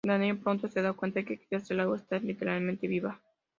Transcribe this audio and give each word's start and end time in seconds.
Daniel 0.03 0.39
pronto 0.39 0.67
se 0.67 0.81
da 0.81 0.93
cuenta, 0.93 1.21
que 1.23 1.37
quizás 1.37 1.69
el 1.69 1.79
agua 1.79 1.95
esta 1.97 2.17
literalmente 2.17 2.87
viva. 2.87 3.21